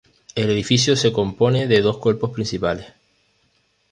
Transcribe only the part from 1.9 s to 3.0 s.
cuerpos principales.